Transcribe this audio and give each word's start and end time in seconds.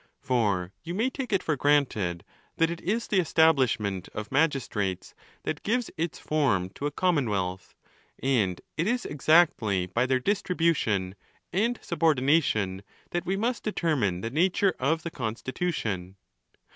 For 0.19 0.73
you 0.81 0.95
may 0.95 1.11
take 1.11 1.31
it 1.31 1.43
for 1.43 1.55
granted 1.55 2.23
that 2.57 2.71
it 2.71 2.81
is 2.81 3.05
the 3.05 3.19
establishment 3.19 4.09
of 4.15 4.31
magistrates 4.31 5.13
that 5.43 5.61
gives 5.61 5.91
its 5.95 6.17
form 6.17 6.71
to 6.71 6.87
a 6.87 6.91
commonwealth, 6.91 7.75
and 8.17 8.59
it 8.77 8.87
is 8.87 9.05
exactly 9.05 9.85
by 9.85 10.07
their 10.07 10.19
distribution 10.19 11.13
and 11.53 11.77
subordination 11.83 12.81
that 13.11 13.27
we 13.27 13.37
must 13.37 13.61
determine 13.61 14.21
the 14.21 14.31
nature 14.31 14.73
of 14.79 15.03
the 15.03 15.11
constitution. 15.11 16.15